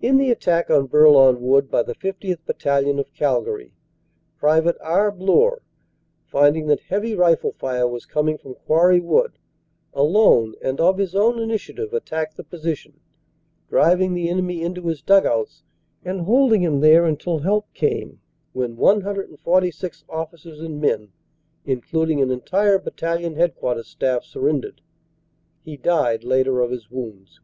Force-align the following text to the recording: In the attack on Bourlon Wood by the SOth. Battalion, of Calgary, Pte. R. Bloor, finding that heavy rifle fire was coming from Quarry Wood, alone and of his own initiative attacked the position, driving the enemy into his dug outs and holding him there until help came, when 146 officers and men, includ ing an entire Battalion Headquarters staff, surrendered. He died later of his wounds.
In 0.00 0.16
the 0.16 0.30
attack 0.30 0.70
on 0.70 0.86
Bourlon 0.86 1.38
Wood 1.42 1.70
by 1.70 1.82
the 1.82 1.94
SOth. 2.00 2.42
Battalion, 2.46 2.98
of 2.98 3.12
Calgary, 3.12 3.74
Pte. 4.40 4.74
R. 4.80 5.12
Bloor, 5.12 5.60
finding 6.24 6.66
that 6.68 6.80
heavy 6.84 7.14
rifle 7.14 7.52
fire 7.52 7.86
was 7.86 8.06
coming 8.06 8.38
from 8.38 8.54
Quarry 8.54 9.00
Wood, 9.00 9.36
alone 9.92 10.54
and 10.62 10.80
of 10.80 10.96
his 10.96 11.14
own 11.14 11.38
initiative 11.38 11.92
attacked 11.92 12.38
the 12.38 12.42
position, 12.44 13.00
driving 13.68 14.14
the 14.14 14.30
enemy 14.30 14.62
into 14.62 14.86
his 14.86 15.02
dug 15.02 15.26
outs 15.26 15.62
and 16.02 16.22
holding 16.22 16.62
him 16.62 16.80
there 16.80 17.04
until 17.04 17.40
help 17.40 17.70
came, 17.74 18.20
when 18.54 18.76
146 18.78 20.04
officers 20.08 20.60
and 20.60 20.80
men, 20.80 21.10
includ 21.66 22.08
ing 22.10 22.22
an 22.22 22.30
entire 22.30 22.78
Battalion 22.78 23.34
Headquarters 23.34 23.88
staff, 23.88 24.24
surrendered. 24.24 24.80
He 25.60 25.76
died 25.76 26.24
later 26.24 26.62
of 26.62 26.70
his 26.70 26.90
wounds. 26.90 27.40